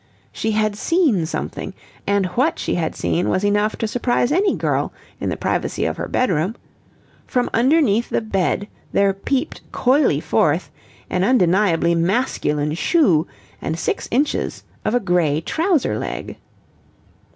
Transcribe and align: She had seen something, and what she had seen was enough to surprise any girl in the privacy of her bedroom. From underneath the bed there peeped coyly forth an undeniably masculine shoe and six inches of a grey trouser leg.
She 0.31 0.53
had 0.53 0.75
seen 0.75 1.27
something, 1.27 1.75
and 2.07 2.25
what 2.33 2.57
she 2.57 2.73
had 2.73 2.95
seen 2.95 3.29
was 3.29 3.43
enough 3.43 3.75
to 3.75 3.87
surprise 3.87 4.31
any 4.31 4.55
girl 4.55 4.91
in 5.19 5.29
the 5.29 5.37
privacy 5.37 5.85
of 5.85 5.97
her 5.97 6.07
bedroom. 6.07 6.55
From 7.27 7.51
underneath 7.53 8.09
the 8.09 8.19
bed 8.19 8.67
there 8.93 9.13
peeped 9.13 9.61
coyly 9.71 10.19
forth 10.19 10.71
an 11.11 11.23
undeniably 11.23 11.93
masculine 11.93 12.73
shoe 12.73 13.27
and 13.61 13.77
six 13.77 14.07
inches 14.09 14.63
of 14.83 14.95
a 14.95 14.99
grey 14.99 15.39
trouser 15.39 15.99
leg. 15.99 16.35